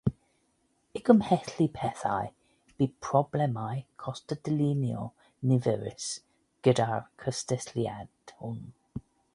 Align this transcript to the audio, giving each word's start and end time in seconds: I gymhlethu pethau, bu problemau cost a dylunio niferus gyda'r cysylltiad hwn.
I 0.99 1.01
gymhlethu 1.09 1.67
pethau, 1.75 2.31
bu 2.79 2.87
problemau 3.09 3.83
cost 4.07 4.35
a 4.35 4.39
dylunio 4.49 5.05
niferus 5.51 6.09
gyda'r 6.69 7.07
cysylltiad 7.27 8.35
hwn. 8.41 8.61